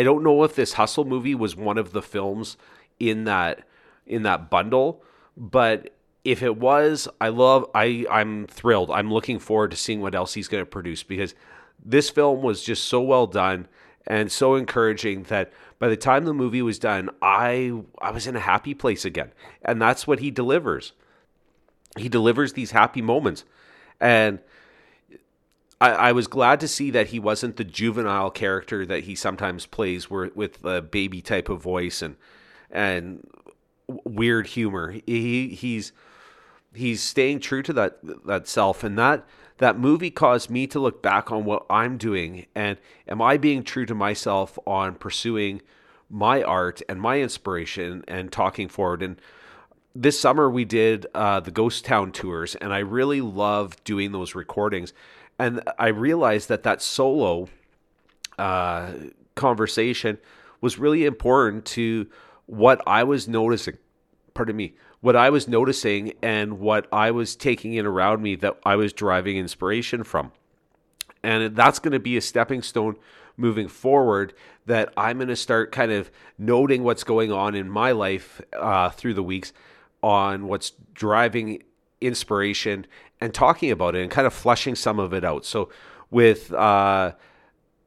I 0.00 0.02
don't 0.02 0.22
know 0.22 0.42
if 0.44 0.54
this 0.54 0.74
Hustle 0.74 1.04
movie 1.04 1.34
was 1.34 1.54
one 1.54 1.78
of 1.78 1.92
the 1.92 2.02
films 2.02 2.56
in 2.98 3.24
that 3.24 3.66
in 4.06 4.22
that 4.22 4.50
bundle 4.50 5.02
but 5.36 5.94
if 6.24 6.42
it 6.42 6.58
was, 6.58 7.08
I 7.20 7.28
love 7.28 7.68
I 7.74 8.06
I'm 8.10 8.46
thrilled. 8.46 8.90
I'm 8.90 9.12
looking 9.12 9.38
forward 9.38 9.70
to 9.70 9.76
seeing 9.76 10.00
what 10.00 10.14
else 10.14 10.34
he's 10.34 10.48
going 10.48 10.62
to 10.62 10.70
produce 10.70 11.02
because 11.02 11.34
this 11.82 12.10
film 12.10 12.42
was 12.42 12.62
just 12.62 12.84
so 12.84 13.00
well 13.00 13.26
done 13.26 13.68
and 14.06 14.30
so 14.30 14.54
encouraging 14.54 15.24
that 15.24 15.52
by 15.78 15.88
the 15.88 15.96
time 15.96 16.24
the 16.24 16.34
movie 16.34 16.62
was 16.62 16.78
done, 16.78 17.08
I 17.22 17.72
I 18.00 18.10
was 18.10 18.26
in 18.26 18.36
a 18.36 18.40
happy 18.40 18.74
place 18.74 19.04
again. 19.04 19.32
And 19.62 19.80
that's 19.80 20.06
what 20.06 20.20
he 20.20 20.30
delivers. 20.30 20.92
He 21.96 22.08
delivers 22.08 22.52
these 22.52 22.72
happy 22.72 23.00
moments. 23.00 23.44
And 23.98 24.40
I, 25.80 25.90
I 25.90 26.12
was 26.12 26.26
glad 26.26 26.60
to 26.60 26.68
see 26.68 26.90
that 26.90 27.08
he 27.08 27.18
wasn't 27.18 27.56
the 27.56 27.64
juvenile 27.64 28.30
character 28.30 28.84
that 28.86 29.04
he 29.04 29.14
sometimes 29.14 29.66
plays 29.66 30.10
where, 30.10 30.30
with 30.34 30.64
a 30.64 30.82
baby 30.82 31.22
type 31.22 31.48
of 31.48 31.62
voice 31.62 32.02
and 32.02 32.16
and 32.70 33.26
weird 34.04 34.48
humor. 34.48 34.94
He 35.06 35.48
he's 35.48 35.92
he's 36.74 37.02
staying 37.02 37.40
true 37.40 37.62
to 37.62 37.72
that 37.72 37.98
that 38.26 38.46
self. 38.46 38.84
And 38.84 38.98
that 38.98 39.26
that 39.58 39.78
movie 39.78 40.10
caused 40.10 40.50
me 40.50 40.66
to 40.68 40.78
look 40.78 41.02
back 41.02 41.32
on 41.32 41.44
what 41.44 41.66
I'm 41.68 41.96
doing 41.96 42.46
and 42.54 42.78
am 43.08 43.20
I 43.20 43.36
being 43.36 43.62
true 43.62 43.86
to 43.86 43.94
myself 43.94 44.58
on 44.66 44.94
pursuing 44.94 45.62
my 46.08 46.42
art 46.42 46.82
and 46.88 47.00
my 47.00 47.20
inspiration 47.20 48.04
and 48.06 48.30
talking 48.30 48.68
forward? 48.68 49.02
And 49.02 49.20
this 49.94 50.20
summer 50.20 50.48
we 50.48 50.64
did 50.64 51.06
uh, 51.14 51.40
the 51.40 51.50
ghost 51.50 51.84
town 51.84 52.12
tours 52.12 52.54
and 52.54 52.72
i 52.72 52.78
really 52.78 53.20
love 53.20 53.82
doing 53.82 54.12
those 54.12 54.34
recordings 54.34 54.92
and 55.40 55.60
i 55.78 55.88
realized 55.88 56.48
that 56.48 56.62
that 56.62 56.80
solo 56.82 57.48
uh, 58.38 58.92
conversation 59.34 60.18
was 60.60 60.78
really 60.78 61.04
important 61.04 61.64
to 61.64 62.06
what 62.46 62.80
I 62.86 63.04
was 63.04 63.28
noticing, 63.28 63.78
pardon 64.34 64.56
me, 64.56 64.74
what 65.00 65.16
I 65.16 65.30
was 65.30 65.48
noticing 65.48 66.14
and 66.22 66.58
what 66.58 66.86
I 66.92 67.10
was 67.10 67.36
taking 67.36 67.74
in 67.74 67.86
around 67.86 68.22
me 68.22 68.36
that 68.36 68.58
I 68.64 68.76
was 68.76 68.92
deriving 68.92 69.36
inspiration 69.36 70.04
from. 70.04 70.32
And 71.22 71.54
that's 71.54 71.78
going 71.78 71.92
to 71.92 72.00
be 72.00 72.16
a 72.16 72.20
stepping 72.20 72.62
stone 72.62 72.96
moving 73.36 73.68
forward 73.68 74.34
that 74.66 74.92
I'm 74.96 75.18
going 75.18 75.28
to 75.28 75.36
start 75.36 75.72
kind 75.72 75.92
of 75.92 76.10
noting 76.38 76.82
what's 76.82 77.04
going 77.04 77.32
on 77.32 77.54
in 77.54 77.70
my 77.70 77.92
life 77.92 78.40
uh, 78.52 78.90
through 78.90 79.14
the 79.14 79.22
weeks 79.22 79.52
on 80.02 80.46
what's 80.46 80.72
driving 80.94 81.62
inspiration 82.00 82.86
and 83.20 83.34
talking 83.34 83.70
about 83.70 83.94
it 83.94 84.02
and 84.02 84.10
kind 84.10 84.26
of 84.26 84.32
flushing 84.32 84.74
some 84.74 84.98
of 84.98 85.12
it 85.12 85.24
out. 85.24 85.44
So 85.44 85.68
with 86.10 86.52
uh, 86.52 87.12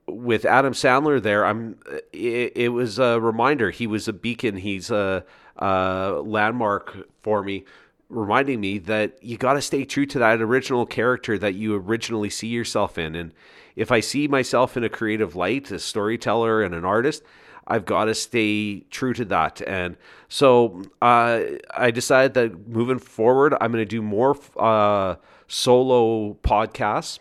with 0.08 0.46
Adam 0.46 0.74
Sandler 0.74 1.22
there, 1.22 1.46
I'm. 1.46 1.78
It, 2.12 2.54
it, 2.56 2.70
was 2.70 3.00
a 3.00 3.20
reminder. 3.20 3.72
He 3.72 3.88
was 3.88 4.08
a 4.08 4.14
beacon. 4.14 4.58
He's 4.58 4.92
a, 4.92 5.26
a 5.58 6.22
landmark 6.24 7.08
for 7.22 7.44
me, 7.44 7.66
reminding 8.10 8.60
me 8.60 8.80
that 8.80 9.24
you 9.24 9.38
got 9.38 9.54
to 9.54 9.62
stay 9.62 9.86
true 9.86 10.06
to 10.08 10.20
that 10.20 10.42
original 10.42 10.86
character 10.86 11.38
that 11.38 11.56
you 11.56 11.76
originally 11.76 12.30
see 12.30 12.48
yourself 12.48 12.98
in. 12.98 13.16
And 13.16 13.34
if 13.76 13.92
I 13.92 14.02
see 14.02 14.28
myself 14.28 14.78
in 14.78 14.84
a 14.84 14.90
creative 14.90 15.36
light, 15.36 15.72
a 15.72 15.80
storyteller 15.80 16.64
and 16.64 16.76
an 16.76 16.86
artist, 16.86 17.24
I've 17.68 17.86
got 17.86 18.06
to 18.06 18.16
stay 18.16 18.82
true 18.90 19.14
to 19.14 19.26
that. 19.26 19.62
And 19.66 19.98
so 20.28 20.84
uh, 21.02 21.42
I 21.72 21.92
decided 21.92 22.34
that 22.34 22.68
moving 22.68 23.00
forward, 23.00 23.56
I'm 23.62 23.72
going 23.72 23.82
to 23.82 23.86
do 23.86 24.02
more 24.02 24.38
uh, 24.58 25.16
solo 25.48 26.34
podcasts. 26.44 27.20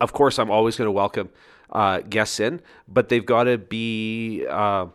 Of 0.00 0.12
course, 0.12 0.38
I'm 0.38 0.50
always 0.50 0.76
going 0.76 0.86
to 0.86 0.92
welcome 0.92 1.30
uh, 1.70 2.00
guests 2.00 2.40
in, 2.40 2.60
but 2.88 3.08
they've 3.08 3.26
got 3.26 3.44
to 3.44 3.58
be. 3.58 4.46
Uh, 4.48 4.86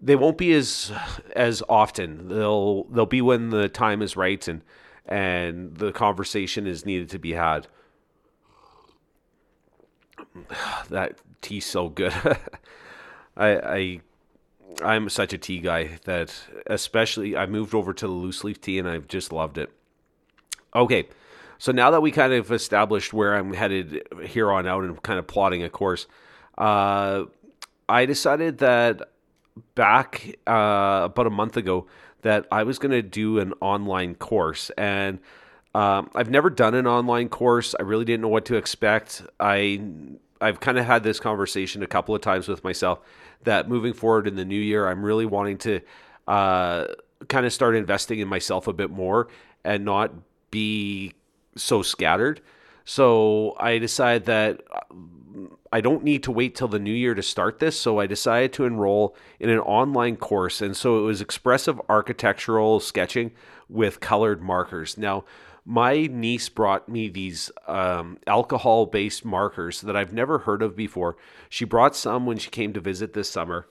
they 0.00 0.14
won't 0.14 0.38
be 0.38 0.52
as 0.52 0.92
as 1.34 1.62
often. 1.68 2.28
They'll 2.28 2.84
they'll 2.84 3.06
be 3.06 3.20
when 3.20 3.50
the 3.50 3.68
time 3.68 4.00
is 4.00 4.16
right 4.16 4.46
and 4.46 4.62
and 5.06 5.76
the 5.76 5.92
conversation 5.92 6.66
is 6.66 6.86
needed 6.86 7.10
to 7.10 7.18
be 7.18 7.32
had. 7.32 7.66
that 10.88 11.18
tea's 11.40 11.66
so 11.66 11.88
good. 11.88 12.14
I 13.38 13.48
I 13.48 14.00
I'm 14.82 15.08
such 15.08 15.32
a 15.32 15.38
tea 15.38 15.60
guy 15.60 15.98
that 16.04 16.34
especially 16.66 17.36
I 17.36 17.46
moved 17.46 17.74
over 17.74 17.94
to 17.94 18.06
the 18.06 18.12
loose 18.12 18.44
leaf 18.44 18.60
tea 18.60 18.78
and 18.78 18.88
I've 18.88 19.08
just 19.08 19.32
loved 19.32 19.56
it. 19.56 19.70
Okay. 20.74 21.08
So 21.58 21.72
now 21.72 21.90
that 21.90 22.00
we 22.00 22.12
kind 22.12 22.32
of 22.32 22.52
established 22.52 23.12
where 23.12 23.34
I'm 23.34 23.52
headed 23.52 24.06
here 24.24 24.52
on 24.52 24.66
out 24.66 24.84
and 24.84 25.02
kind 25.02 25.18
of 25.18 25.26
plotting 25.26 25.64
a 25.64 25.68
course, 25.68 26.06
uh, 26.56 27.24
I 27.88 28.06
decided 28.06 28.58
that 28.58 29.10
back 29.74 30.36
uh, 30.46 31.02
about 31.04 31.26
a 31.26 31.30
month 31.30 31.56
ago 31.56 31.86
that 32.22 32.46
I 32.52 32.62
was 32.62 32.78
going 32.78 32.92
to 32.92 33.02
do 33.02 33.40
an 33.40 33.54
online 33.60 34.14
course. 34.14 34.70
And 34.78 35.18
um, 35.74 36.10
I've 36.14 36.30
never 36.30 36.50
done 36.50 36.74
an 36.74 36.86
online 36.86 37.28
course. 37.28 37.74
I 37.78 37.82
really 37.82 38.04
didn't 38.04 38.22
know 38.22 38.28
what 38.28 38.44
to 38.46 38.56
expect. 38.56 39.22
I 39.40 39.80
I've 40.40 40.60
kind 40.60 40.78
of 40.78 40.84
had 40.84 41.02
this 41.02 41.20
conversation 41.20 41.82
a 41.82 41.86
couple 41.86 42.14
of 42.14 42.20
times 42.20 42.48
with 42.48 42.62
myself 42.64 43.00
that 43.44 43.68
moving 43.68 43.92
forward 43.92 44.26
in 44.26 44.36
the 44.36 44.44
new 44.44 44.60
year, 44.60 44.88
I'm 44.88 45.04
really 45.04 45.26
wanting 45.26 45.58
to 45.58 45.80
uh, 46.26 46.86
kind 47.28 47.46
of 47.46 47.52
start 47.52 47.74
investing 47.74 48.18
in 48.18 48.28
myself 48.28 48.66
a 48.66 48.72
bit 48.72 48.90
more 48.90 49.28
and 49.64 49.84
not 49.84 50.12
be 50.50 51.14
so 51.56 51.82
scattered. 51.82 52.40
So 52.84 53.54
I 53.58 53.78
decided 53.78 54.24
that 54.26 54.62
uh, 54.72 54.94
I 55.70 55.80
don't 55.80 56.02
need 56.02 56.22
to 56.22 56.32
wait 56.32 56.54
till 56.54 56.68
the 56.68 56.78
new 56.78 56.92
year 56.92 57.14
to 57.14 57.22
start 57.22 57.58
this. 57.58 57.78
So 57.78 57.98
I 57.98 58.06
decided 58.06 58.52
to 58.54 58.64
enroll 58.64 59.14
in 59.38 59.50
an 59.50 59.58
online 59.58 60.16
course. 60.16 60.62
And 60.62 60.76
so 60.76 60.98
it 60.98 61.02
was 61.02 61.20
expressive 61.20 61.80
architectural 61.88 62.80
sketching 62.80 63.32
with 63.68 64.00
colored 64.00 64.40
markers. 64.40 64.96
Now, 64.96 65.24
my 65.68 66.06
niece 66.06 66.48
brought 66.48 66.88
me 66.88 67.10
these 67.10 67.50
um, 67.66 68.16
alcohol 68.26 68.86
based 68.86 69.22
markers 69.22 69.82
that 69.82 69.94
I've 69.94 70.14
never 70.14 70.38
heard 70.38 70.62
of 70.62 70.74
before. 70.74 71.18
She 71.50 71.66
brought 71.66 71.94
some 71.94 72.24
when 72.24 72.38
she 72.38 72.48
came 72.48 72.72
to 72.72 72.80
visit 72.80 73.12
this 73.12 73.28
summer, 73.28 73.68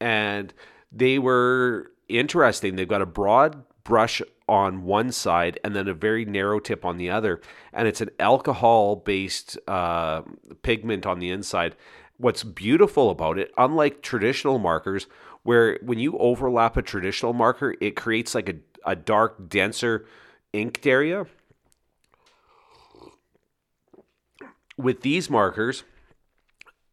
and 0.00 0.54
they 0.90 1.18
were 1.18 1.92
interesting. 2.08 2.76
They've 2.76 2.88
got 2.88 3.02
a 3.02 3.06
broad 3.06 3.62
brush 3.84 4.22
on 4.48 4.84
one 4.84 5.12
side 5.12 5.60
and 5.62 5.76
then 5.76 5.86
a 5.86 5.92
very 5.92 6.24
narrow 6.24 6.60
tip 6.60 6.82
on 6.82 6.96
the 6.96 7.10
other. 7.10 7.42
And 7.74 7.86
it's 7.86 8.00
an 8.00 8.10
alcohol 8.18 8.96
based 8.96 9.58
uh, 9.68 10.22
pigment 10.62 11.04
on 11.04 11.18
the 11.18 11.28
inside. 11.28 11.76
What's 12.16 12.42
beautiful 12.42 13.10
about 13.10 13.38
it, 13.38 13.52
unlike 13.58 14.00
traditional 14.00 14.58
markers, 14.58 15.08
where 15.42 15.78
when 15.82 15.98
you 15.98 16.16
overlap 16.16 16.78
a 16.78 16.82
traditional 16.82 17.34
marker, 17.34 17.74
it 17.82 17.96
creates 17.96 18.34
like 18.34 18.48
a, 18.48 18.54
a 18.86 18.96
dark, 18.96 19.50
denser 19.50 20.06
inked 20.54 20.86
area. 20.86 21.26
With 24.76 25.02
these 25.02 25.28
markers, 25.28 25.84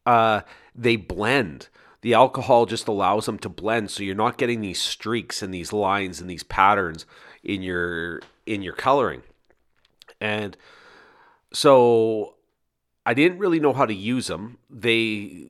uh, 0.06 0.42
they 0.76 0.96
blend. 0.96 1.70
The 2.02 2.14
alcohol 2.14 2.66
just 2.66 2.88
allows 2.88 3.28
them 3.28 3.38
to 3.40 3.50
blend, 3.50 3.92
so 3.92 4.04
you're 4.04 4.16
not 4.16 4.38
getting 4.38 4.62
these 4.62 4.82
streaks 4.82 5.42
and 5.42 5.54
these 5.54 5.72
lines 5.72 6.20
and 6.20 6.30
these 6.30 6.44
patterns 6.44 7.06
in 7.44 7.62
your 7.62 8.22
in 8.46 8.62
your 8.62 8.74
coloring. 8.74 9.22
And 10.20 10.58
so 11.54 12.36
I 13.06 13.14
didn't 13.14 13.38
really 13.38 13.60
know 13.60 13.74
how 13.74 13.86
to 13.86 13.94
use 13.94 14.28
them. 14.28 14.58
They 14.70 15.48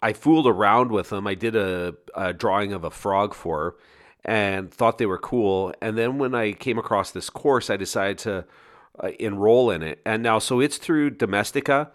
I 0.00 0.12
fooled 0.12 0.46
around 0.46 0.92
with 0.92 1.10
them. 1.10 1.26
I 1.26 1.34
did 1.34 1.56
a, 1.56 1.94
a 2.14 2.32
drawing 2.32 2.72
of 2.72 2.84
a 2.84 2.90
frog 2.90 3.34
for 3.34 3.58
her 3.58 3.74
and 4.24 4.70
thought 4.72 4.98
they 4.98 5.06
were 5.06 5.18
cool. 5.18 5.72
And 5.80 5.96
then 5.96 6.18
when 6.18 6.34
I 6.34 6.52
came 6.52 6.78
across 6.78 7.10
this 7.10 7.30
course, 7.30 7.70
I 7.70 7.76
decided 7.76 8.18
to 8.18 8.44
uh, 9.02 9.08
enroll 9.18 9.70
in 9.70 9.82
it. 9.82 10.00
And 10.04 10.22
now, 10.22 10.38
so 10.38 10.60
it's 10.60 10.76
through 10.76 11.12
Domestika, 11.12 11.90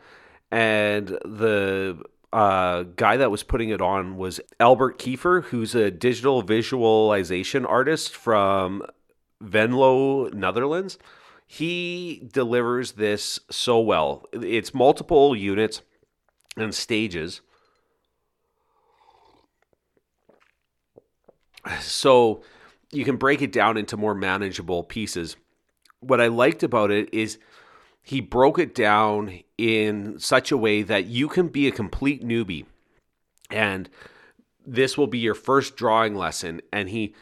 and 0.51 1.08
the 1.08 2.01
uh, 2.32 2.84
guy 2.96 3.18
that 3.18 3.32
was 3.32 3.44
putting 3.44 3.70
it 3.70 3.82
on 3.82 4.18
was 4.18 4.39
Albert 4.60 4.98
Kiefer, 4.98 5.44
who's 5.46 5.75
a 5.75 5.92
digital 5.92 6.42
visualization 6.42 7.65
artist 7.65 8.15
from 8.15 8.84
Venlo, 9.42 10.30
Netherlands. 10.30 10.98
He 11.46 12.27
delivers 12.32 12.94
this 12.94 13.39
so 13.51 13.80
well. 13.80 14.25
It's 14.34 14.74
multiple 14.74 15.36
units 15.36 15.82
and 16.58 16.74
stages. 16.74 17.42
So 21.79 22.43
you 22.91 23.05
can 23.05 23.17
break 23.17 23.41
it 23.41 23.51
down 23.51 23.77
into 23.77 23.98
more 23.98 24.15
manageable 24.15 24.84
pieces. 24.84 25.36
What 26.00 26.22
I 26.22 26.27
liked 26.27 26.63
about 26.63 26.91
it 26.91 27.13
is 27.13 27.38
he 28.01 28.20
broke 28.20 28.60
it 28.60 28.75
down 28.75 29.39
in 29.58 30.20
such 30.20 30.51
a 30.51 30.58
way 30.58 30.84
that 30.84 31.05
you 31.05 31.29
can 31.29 31.48
be 31.48 31.67
a 31.67 31.72
complete 31.72 32.24
newbie 32.24 32.65
and 33.50 33.89
this 34.65 34.98
will 34.98 35.08
be 35.08 35.20
your 35.20 35.36
first 35.36 35.75
drawing 35.75 36.15
lesson 36.15 36.62
and 36.72 36.89
he 36.89 37.15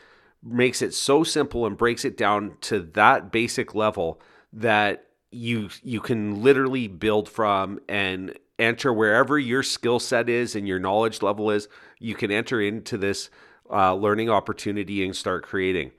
makes 0.44 0.82
it 0.82 0.94
so 0.94 1.24
simple 1.24 1.66
and 1.66 1.78
breaks 1.78 2.04
it 2.04 2.18
down 2.18 2.58
to 2.62 2.80
that 2.80 3.32
basic 3.32 3.76
level 3.76 4.20
that 4.52 5.06
you 5.32 5.70
you 5.84 6.00
can 6.00 6.42
literally 6.42 6.88
build 6.88 7.30
from 7.30 7.80
and 7.88 8.38
enter 8.58 8.92
wherever 8.92 9.38
your 9.40 9.64
skill 9.64 10.00
set 10.00 10.30
is 10.30 10.56
and 10.56 10.68
your 10.68 10.80
knowledge 10.80 11.22
level 11.22 11.52
is 11.52 11.68
you 12.00 12.16
can 12.16 12.32
enter 12.32 12.60
into 12.60 12.98
this 12.98 13.30
uh, 13.72 13.94
learning 13.94 14.30
opportunity 14.30 15.04
and 15.04 15.16
start 15.16 15.44
creating. 15.44 15.92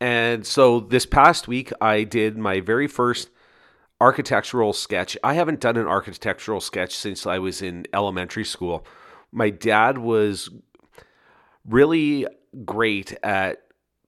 And 0.00 0.44
so 0.46 0.80
this 0.80 1.06
past 1.06 1.48
week 1.48 1.72
i 1.80 2.02
did 2.02 2.36
my 2.36 2.60
very 2.60 2.86
first 2.88 3.30
architectural 4.00 4.72
sketch. 4.72 5.16
I 5.22 5.34
haven't 5.34 5.60
done 5.60 5.76
an 5.76 5.86
architectural 5.86 6.60
sketch 6.60 6.94
since 6.94 7.26
i 7.26 7.38
was 7.38 7.62
in 7.62 7.86
elementary 7.92 8.44
school. 8.44 8.86
My 9.32 9.50
dad 9.50 9.98
was 9.98 10.50
really 11.66 12.26
great 12.64 13.16
at 13.22 13.62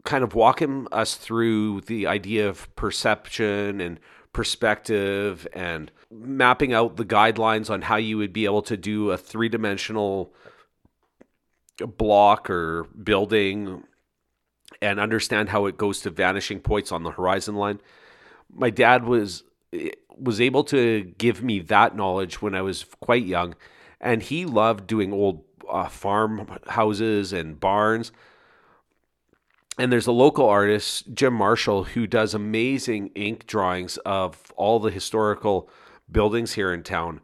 kind 0.05 0.23
of 0.23 0.35
walking 0.35 0.87
us 0.93 1.17
through 1.17 1.83
the 1.83 2.07
idea 2.07 2.49
of 2.49 2.75
perception 2.77 3.81
and 3.81 3.99
perspective 4.33 5.49
and 5.53 5.91
mapping 6.11 6.73
out 6.73 6.97
the 6.97 7.05
guidelines 7.05 7.71
on 7.71 7.83
how 7.83 7.97
you 7.97 8.19
would 8.19 8.33
be 8.33 8.45
able 8.45 8.63
to 8.63 8.77
do 8.77 9.11
a 9.11 9.17
three 9.17 9.49
dimensional 9.49 10.33
block 11.79 12.49
or 12.49 12.85
building 12.85 13.85
and 14.81 15.01
understand 15.01 15.49
how 15.49 15.67
it 15.67 15.77
goes 15.77 16.01
to 16.01 16.11
vanishing 16.11 16.61
points 16.61 16.93
on 16.93 17.03
the 17.03 17.11
horizon 17.11 17.57
line. 17.57 17.81
My 18.53 18.71
dad 18.71 19.05
was 19.05 19.43
was 20.17 20.41
able 20.41 20.65
to 20.65 21.13
give 21.19 21.43
me 21.43 21.61
that 21.61 21.95
knowledge 21.95 22.41
when 22.41 22.55
I 22.55 22.63
was 22.63 22.85
quite 23.01 23.27
young, 23.27 23.55
and 24.01 24.23
he 24.23 24.47
loved 24.47 24.87
doing 24.87 25.13
old 25.13 25.45
uh, 25.69 25.89
farm 25.89 26.59
houses 26.67 27.33
and 27.33 27.59
barns 27.61 28.13
and 29.79 29.93
there's 29.93 30.07
a 30.07 30.13
local 30.13 30.49
artist, 30.49 31.13
Jim 31.13 31.35
Marshall, 31.35 31.85
who 31.85 32.07
does 32.07 32.33
amazing 32.33 33.11
ink 33.15 33.47
drawings 33.47 33.99
of 33.99 34.53
all 34.57 34.79
the 34.79 34.91
historical 34.91 35.69
buildings 36.11 36.55
here 36.55 36.73
in 36.73 36.83
town. 36.83 37.21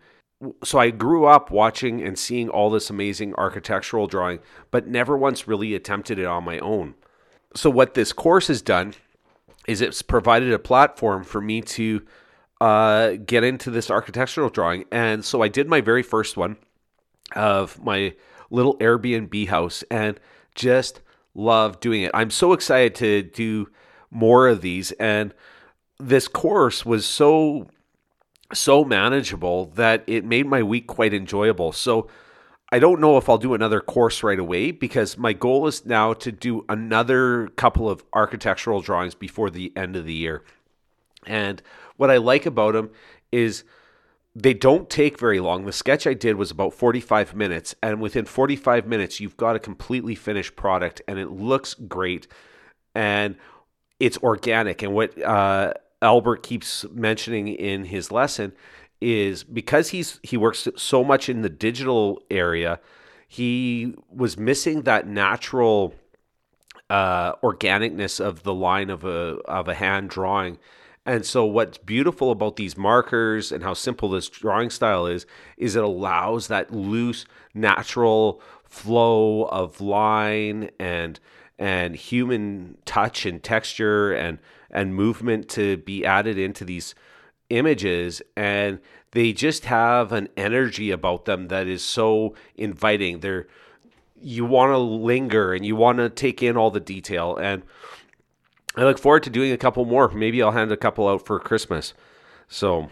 So 0.65 0.79
I 0.79 0.91
grew 0.91 1.27
up 1.27 1.51
watching 1.51 2.03
and 2.03 2.19
seeing 2.19 2.49
all 2.49 2.71
this 2.71 2.91
amazing 2.91 3.35
architectural 3.37 4.07
drawing, 4.07 4.41
but 4.71 4.87
never 4.87 5.17
once 5.17 5.47
really 5.47 5.75
attempted 5.75 6.19
it 6.19 6.27
on 6.27 6.45
my 6.45 6.59
own. 6.59 6.95
So 7.55 7.71
what 7.71 7.95
this 7.95 8.13
course 8.13 8.49
has 8.49 8.63
done 8.63 8.95
is 9.69 9.81
it's 9.81 10.03
provided 10.03 10.53
a 10.53 10.59
platform 10.59 11.23
for 11.23 11.41
me 11.41 11.61
to 11.61 12.03
uh, 12.61 13.13
get 13.25 13.45
into 13.45 13.71
this 13.71 13.91
architectural 13.91 14.49
drawing. 14.49 14.85
And 14.91 15.25
so 15.25 15.43
I 15.43 15.49
did 15.49 15.69
my 15.69 15.81
very 15.81 16.03
first 16.03 16.37
one 16.37 16.57
of 17.37 17.83
my 17.83 18.15
little 18.51 18.77
Airbnb 18.79 19.49
house 19.49 19.85
and 19.91 20.19
just– 20.55 21.01
love 21.35 21.81
doing 21.81 22.03
it. 22.03 22.11
I'm 22.15 22.31
so 22.31 22.53
excited 22.53 22.95
to 22.97 23.23
do 23.23 23.69
more 24.11 24.49
of 24.49 24.61
these 24.61 24.93
and 24.93 25.33
this 25.99 26.29
course 26.29 26.85
was 26.85 27.07
so 27.07 27.69
so 28.53 28.85
manageable 28.85 29.67
that 29.75 30.05
it 30.07 30.25
made 30.25 30.47
my 30.47 30.63
week 30.63 30.87
quite 30.87 31.15
enjoyable. 31.15 31.73
So 31.73 32.09
I 32.71 32.79
don't 32.79 33.01
know 33.01 33.19
if 33.19 33.29
I'll 33.29 33.39
do 33.39 33.55
another 33.55 33.81
course 33.81 34.23
right 34.23 34.39
away 34.39 34.71
because 34.71 35.19
my 35.19 35.33
goal 35.33 35.67
is 35.67 35.85
now 35.85 36.15
to 36.15 36.33
do 36.33 36.65
another 36.69 37.49
couple 37.49 37.89
of 37.89 38.03
architectural 38.13 38.81
drawings 38.81 39.15
before 39.15 39.51
the 39.51 39.73
end 39.77 39.95
of 39.97 40.07
the 40.07 40.15
year. 40.15 40.43
And 41.27 41.63
what 41.97 42.11
I 42.11 42.17
like 42.17 42.47
about 42.47 42.73
them 42.73 42.91
is 43.31 43.65
they 44.35 44.55
don't 44.55 44.89
take 44.89 45.19
very 45.19 45.41
long. 45.41 45.67
The 45.67 45.73
sketch 45.73 46.07
I 46.07 46.15
did 46.15 46.37
was 46.37 46.51
about 46.51 46.73
45 46.73 47.35
minutes, 47.35 47.75
and 47.83 48.01
within 48.01 48.25
45 48.25 48.87
minutes, 48.87 49.21
you've 49.21 49.37
got 49.37 49.57
a 49.57 49.59
completely 49.59 50.15
finished 50.15 50.57
product, 50.57 51.03
and 51.07 51.19
it 51.19 51.31
looks 51.31 51.75
great, 51.75 52.27
and 52.95 53.37
it's 54.01 54.17
organic. 54.19 54.83
And 54.83 54.95
what 54.95 55.21
uh, 55.23 55.75
Albert 56.03 56.43
keeps 56.43 56.85
mentioning 56.91 57.49
in 57.49 57.85
his 57.85 58.11
lesson 58.11 58.53
is 59.01 59.45
because 59.45 59.91
he's 59.91 60.21
he 60.23 60.37
works 60.37 60.69
so 60.77 61.03
much 61.03 61.29
in 61.29 61.43
the 61.43 61.49
digital 61.49 62.23
area, 62.31 62.81
he 63.27 63.95
was 64.11 64.37
missing 64.37 64.83
that 64.83 65.07
natural 65.07 65.95
uh, 66.91 67.35
organicness 67.37 68.21
of 68.21 68.43
the 68.43 68.55
line 68.55 68.91
of 68.91 69.05
a 69.05 69.39
of 69.47 69.69
a 69.69 69.75
hand 69.75 70.11
drawing. 70.11 70.59
And 71.05 71.27
so, 71.27 71.45
what's 71.45 71.79
beautiful 71.79 72.31
about 72.31 72.55
these 72.57 72.77
markers 72.77 73.51
and 73.51 73.65
how 73.65 73.75
simple 73.75 74.11
this 74.11 74.29
drawing 74.29 74.71
style 74.71 75.07
is, 75.07 75.27
is 75.57 75.75
it 75.75 75.83
allows 75.83 76.47
that 76.47 76.73
loose, 76.73 77.25
natural 77.55 78.41
flow 78.65 79.45
of 79.45 79.81
line 79.81 80.71
and 80.79 81.19
and 81.59 81.97
human 81.97 82.79
touch 82.85 83.27
and 83.27 83.43
texture 83.43 84.13
and 84.13 84.39
and 84.73 84.95
movement 84.95 85.49
to 85.51 85.77
be 85.79 86.05
added 86.05 86.39
into 86.39 86.65
these 86.65 86.95
images 87.51 88.23
and 88.37 88.79
they 89.11 89.33
just 89.33 89.67
have 89.67 90.11
an 90.13 90.29
energy 90.37 90.91
about 90.91 91.27
them 91.27 91.49
that 91.49 91.67
is 91.67 91.85
so 91.85 92.35
inviting 92.57 93.21
they're 93.21 93.47
you 94.21 94.45
want 94.45 94.71
to 94.71 94.79
linger 94.79 95.53
and 95.53 95.67
you 95.67 95.77
want 95.77 95.99
to 95.99 96.09
take 96.09 96.43
in 96.43 96.57
all 96.57 96.71
the 96.71 96.81
detail 96.81 97.37
and 97.37 97.63
I 98.77 98.85
look 98.85 98.99
forward 98.99 99.23
to 99.25 99.31
doing 99.31 99.53
a 99.53 99.59
couple 99.59 99.85
more. 99.85 100.09
Maybe 100.09 100.43
I'll 100.43 100.53
hand 100.53 100.73
a 100.73 100.77
couple 100.77 101.09
out 101.09 101.27
for 101.27 101.39
Christmas. 101.39 101.93
So 102.49 102.89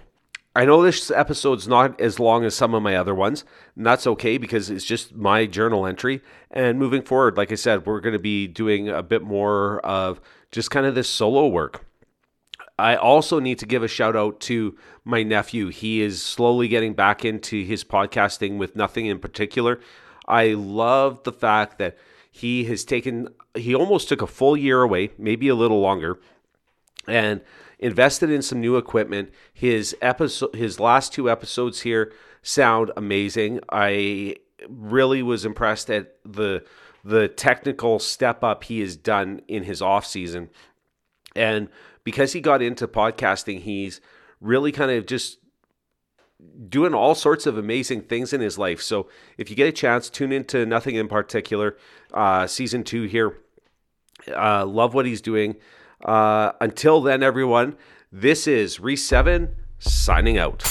I 0.54 0.64
know 0.64 0.82
this 0.82 1.10
episode's 1.10 1.66
not 1.66 1.98
as 2.00 2.20
long 2.20 2.44
as 2.44 2.54
some 2.54 2.74
of 2.74 2.82
my 2.82 2.96
other 2.96 3.14
ones, 3.14 3.44
and 3.76 3.86
that's 3.86 4.06
okay 4.06 4.36
because 4.36 4.68
it's 4.68 4.84
just 4.84 5.14
my 5.14 5.46
journal 5.46 5.86
entry. 5.86 6.20
And 6.50 6.78
moving 6.78 7.02
forward, 7.02 7.36
like 7.36 7.52
I 7.52 7.54
said, 7.54 7.86
we're 7.86 8.00
going 8.00 8.14
to 8.14 8.18
be 8.18 8.46
doing 8.46 8.88
a 8.88 9.02
bit 9.02 9.22
more 9.22 9.80
of 9.80 10.20
just 10.50 10.70
kind 10.70 10.86
of 10.86 10.94
this 10.94 11.08
solo 11.08 11.46
work. 11.48 11.84
I 12.78 12.96
also 12.96 13.40
need 13.40 13.58
to 13.58 13.66
give 13.66 13.82
a 13.82 13.88
shout 13.88 14.16
out 14.16 14.40
to 14.40 14.76
my 15.04 15.22
nephew. 15.22 15.68
He 15.68 16.00
is 16.00 16.22
slowly 16.22 16.66
getting 16.66 16.94
back 16.94 17.24
into 17.24 17.62
his 17.62 17.84
podcasting 17.84 18.56
with 18.56 18.74
nothing 18.74 19.06
in 19.06 19.18
particular. 19.18 19.80
I 20.26 20.54
love 20.54 21.22
the 21.24 21.32
fact 21.32 21.78
that 21.78 21.98
he 22.30 22.64
has 22.64 22.84
taken, 22.84 23.28
he 23.54 23.74
almost 23.74 24.08
took 24.08 24.22
a 24.22 24.26
full 24.26 24.56
year 24.56 24.82
away, 24.82 25.10
maybe 25.18 25.48
a 25.48 25.54
little 25.54 25.80
longer, 25.80 26.18
and 27.06 27.42
invested 27.78 28.30
in 28.30 28.40
some 28.40 28.60
new 28.60 28.76
equipment. 28.76 29.30
His 29.52 29.94
episode, 30.00 30.54
his 30.54 30.80
last 30.80 31.12
two 31.12 31.28
episodes 31.28 31.80
here 31.80 32.12
sound 32.42 32.92
amazing. 32.96 33.60
I 33.70 34.36
really 34.68 35.22
was 35.22 35.44
impressed 35.44 35.90
at 35.90 36.14
the 36.24 36.64
the 37.04 37.28
technical 37.28 37.98
step 37.98 38.44
up 38.44 38.64
he 38.64 38.80
has 38.80 38.96
done 38.96 39.40
in 39.48 39.64
his 39.64 39.80
off 39.80 40.06
season, 40.06 40.50
and 41.34 41.68
because 42.04 42.32
he 42.32 42.40
got 42.40 42.62
into 42.62 42.88
podcasting, 42.88 43.60
he's 43.60 44.00
really 44.40 44.72
kind 44.72 44.90
of 44.90 45.06
just 45.06 45.38
doing 46.68 46.94
all 46.94 47.14
sorts 47.14 47.46
of 47.46 47.58
amazing 47.58 48.02
things 48.02 48.32
in 48.32 48.40
his 48.40 48.58
life. 48.58 48.80
So 48.80 49.08
if 49.36 49.50
you 49.50 49.56
get 49.56 49.68
a 49.68 49.72
chance, 49.72 50.08
tune 50.08 50.32
into 50.32 50.64
Nothing 50.66 50.96
in 50.96 51.08
Particular, 51.08 51.76
uh, 52.12 52.46
season 52.46 52.84
two 52.84 53.04
here. 53.04 53.36
Uh, 54.28 54.64
love 54.66 54.94
what 54.94 55.06
he's 55.06 55.20
doing. 55.20 55.56
Uh, 56.04 56.52
until 56.60 57.00
then, 57.00 57.22
everyone, 57.22 57.76
this 58.10 58.46
is 58.46 58.78
Re7 58.78 59.54
signing 59.78 60.38
out. 60.38 60.62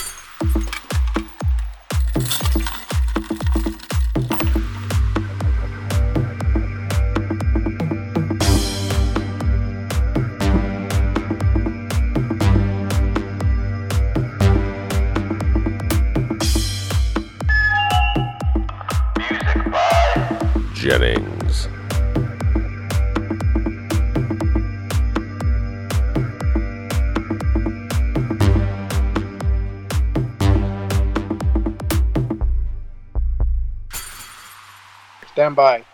Stand 35.50 35.56
by. 35.58 35.89